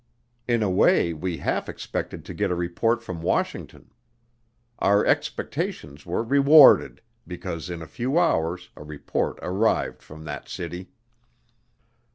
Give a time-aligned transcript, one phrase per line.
[0.47, 3.91] In a way we half expected to get a report from Washington.
[4.79, 10.89] Our expectations were rewarded because in a few hours a report arrived from that city.